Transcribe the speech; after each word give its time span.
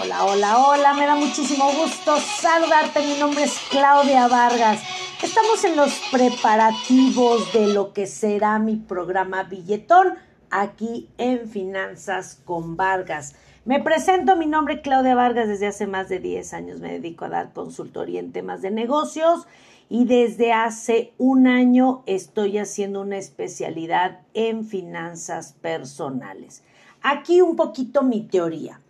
Hola, 0.00 0.24
hola, 0.26 0.58
hola, 0.58 0.94
me 0.94 1.06
da 1.06 1.16
muchísimo 1.16 1.72
gusto 1.72 2.18
saludarte. 2.18 3.00
Mi 3.00 3.18
nombre 3.18 3.42
es 3.42 3.58
Claudia 3.68 4.28
Vargas. 4.28 4.80
Estamos 5.20 5.64
en 5.64 5.74
los 5.74 5.90
preparativos 6.12 7.52
de 7.52 7.66
lo 7.66 7.92
que 7.92 8.06
será 8.06 8.60
mi 8.60 8.76
programa 8.76 9.42
Billetón 9.42 10.14
aquí 10.50 11.08
en 11.18 11.48
Finanzas 11.48 12.40
con 12.44 12.76
Vargas. 12.76 13.34
Me 13.64 13.80
presento, 13.80 14.36
mi 14.36 14.46
nombre 14.46 14.74
es 14.74 14.80
Claudia 14.82 15.16
Vargas, 15.16 15.48
desde 15.48 15.66
hace 15.66 15.88
más 15.88 16.08
de 16.08 16.20
10 16.20 16.54
años 16.54 16.78
me 16.78 16.92
dedico 16.92 17.24
a 17.24 17.30
dar 17.30 17.52
consultoría 17.52 18.20
en 18.20 18.30
temas 18.30 18.62
de 18.62 18.70
negocios 18.70 19.48
y 19.88 20.04
desde 20.04 20.52
hace 20.52 21.12
un 21.18 21.48
año 21.48 22.04
estoy 22.06 22.58
haciendo 22.58 23.00
una 23.00 23.18
especialidad 23.18 24.20
en 24.32 24.64
finanzas 24.64 25.54
personales. 25.60 26.62
Aquí 27.02 27.40
un 27.40 27.56
poquito 27.56 28.04
mi 28.04 28.22
teoría. 28.22 28.80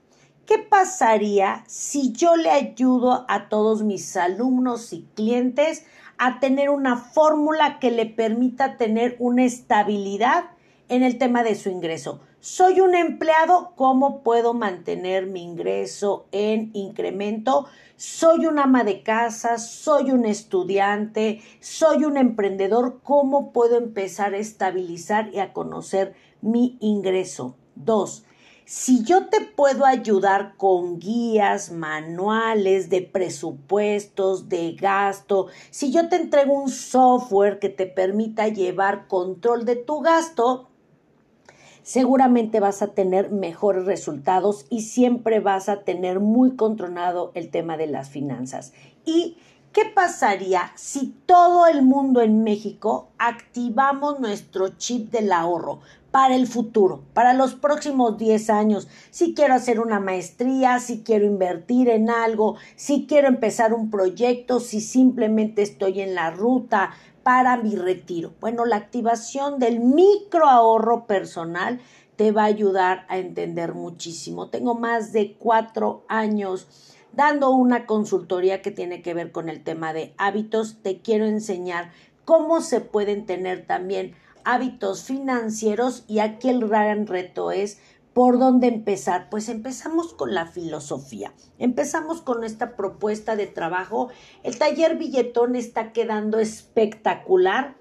¿Qué 0.48 0.56
pasaría 0.56 1.62
si 1.66 2.12
yo 2.12 2.34
le 2.34 2.48
ayudo 2.48 3.26
a 3.28 3.50
todos 3.50 3.82
mis 3.82 4.16
alumnos 4.16 4.94
y 4.94 5.02
clientes 5.14 5.84
a 6.16 6.40
tener 6.40 6.70
una 6.70 6.96
fórmula 6.96 7.78
que 7.78 7.90
le 7.90 8.06
permita 8.06 8.78
tener 8.78 9.14
una 9.18 9.44
estabilidad 9.44 10.44
en 10.88 11.02
el 11.02 11.18
tema 11.18 11.42
de 11.42 11.54
su 11.54 11.68
ingreso? 11.68 12.20
Soy 12.40 12.80
un 12.80 12.94
empleado, 12.94 13.74
¿cómo 13.76 14.22
puedo 14.22 14.54
mantener 14.54 15.26
mi 15.26 15.42
ingreso 15.42 16.24
en 16.32 16.70
incremento? 16.72 17.66
Soy 17.96 18.46
un 18.46 18.58
ama 18.58 18.84
de 18.84 19.02
casa, 19.02 19.58
soy 19.58 20.12
un 20.12 20.24
estudiante, 20.24 21.42
soy 21.60 22.06
un 22.06 22.16
emprendedor, 22.16 23.00
¿cómo 23.02 23.52
puedo 23.52 23.76
empezar 23.76 24.32
a 24.32 24.38
estabilizar 24.38 25.28
y 25.30 25.40
a 25.40 25.52
conocer 25.52 26.14
mi 26.40 26.78
ingreso? 26.80 27.54
Dos, 27.74 28.24
si 28.68 29.02
yo 29.02 29.28
te 29.28 29.40
puedo 29.40 29.86
ayudar 29.86 30.58
con 30.58 30.98
guías, 30.98 31.72
manuales 31.72 32.90
de 32.90 33.00
presupuestos, 33.00 34.50
de 34.50 34.72
gasto, 34.72 35.46
si 35.70 35.90
yo 35.90 36.10
te 36.10 36.16
entrego 36.16 36.52
un 36.52 36.68
software 36.68 37.60
que 37.60 37.70
te 37.70 37.86
permita 37.86 38.48
llevar 38.48 39.08
control 39.08 39.64
de 39.64 39.76
tu 39.76 40.00
gasto, 40.00 40.68
seguramente 41.82 42.60
vas 42.60 42.82
a 42.82 42.88
tener 42.88 43.30
mejores 43.30 43.86
resultados 43.86 44.66
y 44.68 44.82
siempre 44.82 45.40
vas 45.40 45.70
a 45.70 45.84
tener 45.84 46.20
muy 46.20 46.54
controlado 46.54 47.32
el 47.32 47.50
tema 47.50 47.78
de 47.78 47.86
las 47.86 48.10
finanzas. 48.10 48.74
Y 49.06 49.38
¿Qué 49.78 49.84
pasaría 49.84 50.72
si 50.74 51.14
todo 51.24 51.68
el 51.68 51.82
mundo 51.82 52.20
en 52.20 52.42
México 52.42 53.10
activamos 53.16 54.18
nuestro 54.18 54.70
chip 54.70 55.12
del 55.12 55.30
ahorro 55.30 55.78
para 56.10 56.34
el 56.34 56.48
futuro, 56.48 57.04
para 57.14 57.32
los 57.32 57.54
próximos 57.54 58.18
10 58.18 58.50
años? 58.50 58.88
Si 59.12 59.34
quiero 59.34 59.54
hacer 59.54 59.78
una 59.78 60.00
maestría, 60.00 60.80
si 60.80 61.04
quiero 61.04 61.26
invertir 61.26 61.90
en 61.90 62.10
algo, 62.10 62.56
si 62.74 63.06
quiero 63.06 63.28
empezar 63.28 63.72
un 63.72 63.88
proyecto, 63.88 64.58
si 64.58 64.80
simplemente 64.80 65.62
estoy 65.62 66.00
en 66.00 66.16
la 66.16 66.32
ruta 66.32 66.90
para 67.22 67.56
mi 67.56 67.76
retiro. 67.76 68.32
Bueno, 68.40 68.64
la 68.64 68.74
activación 68.74 69.60
del 69.60 69.78
micro 69.78 70.48
ahorro 70.48 71.06
personal 71.06 71.78
te 72.16 72.32
va 72.32 72.42
a 72.42 72.46
ayudar 72.46 73.06
a 73.08 73.18
entender 73.18 73.74
muchísimo. 73.74 74.48
Tengo 74.48 74.74
más 74.74 75.12
de 75.12 75.36
cuatro 75.38 76.02
años 76.08 76.66
dando 77.12 77.50
una 77.50 77.86
consultoría 77.86 78.62
que 78.62 78.70
tiene 78.70 79.02
que 79.02 79.14
ver 79.14 79.32
con 79.32 79.48
el 79.48 79.62
tema 79.64 79.92
de 79.92 80.14
hábitos. 80.18 80.82
Te 80.82 81.00
quiero 81.00 81.26
enseñar 81.26 81.92
cómo 82.24 82.60
se 82.60 82.80
pueden 82.80 83.26
tener 83.26 83.66
también 83.66 84.14
hábitos 84.44 85.04
financieros 85.04 86.04
y 86.08 86.20
aquí 86.20 86.48
el 86.48 86.66
gran 86.68 87.06
reto 87.06 87.50
es 87.50 87.78
¿Por 88.18 88.40
dónde 88.40 88.66
empezar? 88.66 89.28
Pues 89.30 89.48
empezamos 89.48 90.12
con 90.12 90.34
la 90.34 90.46
filosofía. 90.46 91.32
Empezamos 91.60 92.20
con 92.20 92.42
esta 92.42 92.74
propuesta 92.74 93.36
de 93.36 93.46
trabajo. 93.46 94.08
El 94.42 94.58
taller 94.58 94.96
billetón 94.96 95.54
está 95.54 95.92
quedando 95.92 96.40
espectacular. 96.40 97.76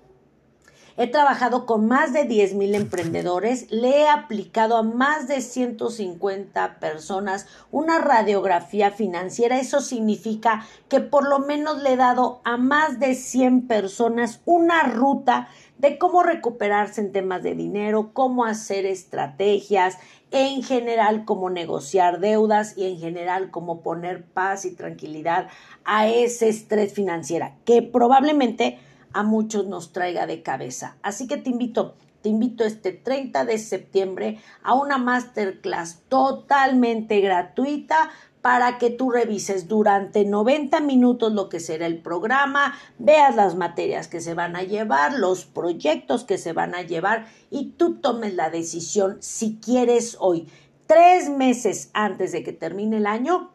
He 1.00 1.06
trabajado 1.06 1.68
con 1.68 1.88
más 1.88 2.12
de 2.12 2.24
10 2.24 2.56
mil 2.56 2.74
emprendedores, 2.74 3.72
le 3.72 4.02
he 4.02 4.10
aplicado 4.10 4.78
a 4.78 4.82
más 4.82 5.28
de 5.28 5.42
150 5.42 6.80
personas 6.80 7.46
una 7.70 8.00
radiografía 8.00 8.90
financiera. 8.90 9.60
Eso 9.60 9.80
significa 9.80 10.66
que 10.90 11.00
por 11.00 11.30
lo 11.30 11.38
menos 11.38 11.84
le 11.84 11.94
he 11.94 11.98
dado 11.98 12.42
a 12.46 12.58
más 12.58 13.00
de 13.00 13.14
100 13.14 13.68
personas 13.68 14.42
una 14.46 14.86
ruta 14.86 15.50
de 15.78 16.00
cómo 16.00 16.24
recuperarse 16.24 17.00
en 17.02 17.12
temas 17.12 17.44
de 17.44 17.54
dinero, 17.54 18.10
cómo 18.12 18.44
hacer 18.44 18.88
estrategias, 18.88 20.00
en 20.32 20.64
general 20.64 21.26
cómo 21.26 21.52
negociar 21.52 22.20
deudas 22.20 22.76
y 22.76 22.86
en 22.86 22.98
general 22.98 23.52
cómo 23.52 23.82
poner 23.82 24.26
paz 24.26 24.66
y 24.66 24.74
tranquilidad 24.74 25.48
a 25.86 26.08
ese 26.08 26.50
estrés 26.50 26.92
financiero 26.92 27.52
que 27.66 27.84
probablemente 27.84 28.80
a 29.14 29.24
muchos 29.24 29.68
nos 29.68 29.92
traiga 29.94 30.28
de 30.28 30.42
cabeza. 30.42 30.98
Así 31.02 31.28
que 31.28 31.38
te 31.38 31.50
invito, 31.50 31.96
te 32.22 32.30
invito 32.30 32.64
este 32.64 32.92
30 32.92 33.46
de 33.46 33.58
septiembre 33.58 34.40
a 34.64 34.74
una 34.74 34.98
masterclass 34.98 36.02
totalmente 36.10 37.22
gratuita 37.22 38.10
para 38.42 38.78
que 38.78 38.90
tú 38.90 39.10
revises 39.10 39.68
durante 39.68 40.24
90 40.24 40.80
minutos 40.80 41.34
lo 41.34 41.50
que 41.50 41.60
será 41.60 41.86
el 41.86 41.98
programa, 42.02 42.76
veas 42.98 43.36
las 43.36 43.56
materias 43.56 44.08
que 44.08 44.22
se 44.22 44.36
van 44.36 44.56
a 44.56 44.64
llevar, 44.64 45.14
los 45.14 45.44
proyectos 45.44 46.24
que 46.24 46.38
se 46.38 46.54
van 46.54 46.74
a 46.74 46.82
llevar 46.82 47.28
y 47.50 47.72
tú 47.72 47.96
tomes 47.96 48.36
la 48.36 48.50
decisión 48.50 49.18
si 49.20 49.58
quieres 49.58 50.16
hoy, 50.20 50.48
tres 50.86 51.30
meses 51.30 51.90
antes 51.94 52.32
de 52.32 52.44
que 52.44 52.54
termine 52.54 52.98
el 52.98 53.08
año, 53.08 53.52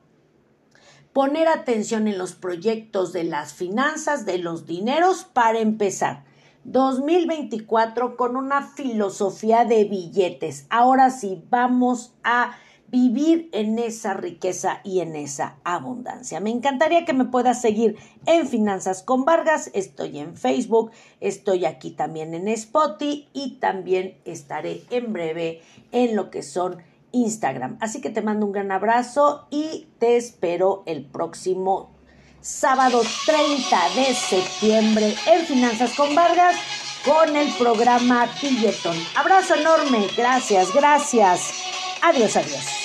poner 1.12 1.48
atención 1.48 2.08
en 2.08 2.18
los 2.18 2.32
proyectos 2.34 3.12
de 3.12 3.24
las 3.24 3.52
finanzas, 3.52 4.24
de 4.24 4.38
los 4.38 4.66
dineros, 4.66 5.24
para 5.24 5.58
empezar. 5.58 6.24
2024 6.64 8.16
con 8.16 8.36
una 8.36 8.62
filosofía 8.62 9.64
de 9.64 9.84
billetes. 9.84 10.66
Ahora 10.70 11.10
sí, 11.10 11.42
vamos 11.50 12.14
a 12.22 12.56
vivir 12.92 13.48
en 13.52 13.78
esa 13.78 14.12
riqueza 14.12 14.80
y 14.84 15.00
en 15.00 15.16
esa 15.16 15.56
abundancia. 15.64 16.40
Me 16.40 16.50
encantaría 16.50 17.06
que 17.06 17.14
me 17.14 17.24
puedas 17.24 17.60
seguir 17.62 17.96
en 18.26 18.46
Finanzas 18.46 19.02
con 19.02 19.24
Vargas. 19.24 19.70
Estoy 19.72 20.18
en 20.18 20.36
Facebook, 20.36 20.92
estoy 21.20 21.64
aquí 21.64 21.92
también 21.92 22.34
en 22.34 22.48
Spotify 22.48 23.28
y 23.32 23.56
también 23.60 24.18
estaré 24.26 24.82
en 24.90 25.12
breve 25.12 25.62
en 25.90 26.14
lo 26.14 26.30
que 26.30 26.42
son 26.42 26.82
Instagram. 27.12 27.78
Así 27.80 28.00
que 28.00 28.10
te 28.10 28.22
mando 28.22 28.46
un 28.46 28.52
gran 28.52 28.72
abrazo 28.72 29.46
y 29.50 29.88
te 29.98 30.16
espero 30.16 30.82
el 30.86 31.04
próximo 31.04 31.90
sábado 32.40 33.02
30 33.26 33.78
de 33.94 34.14
septiembre 34.14 35.14
en 35.26 35.46
Finanzas 35.46 35.94
con 35.94 36.14
Vargas 36.14 36.56
con 37.04 37.36
el 37.36 37.52
programa 37.54 38.28
Billetón. 38.40 38.96
Abrazo 39.16 39.54
enorme, 39.54 40.06
gracias, 40.16 40.72
gracias. 40.74 41.52
Adiós, 42.02 42.36
adiós. 42.36 42.81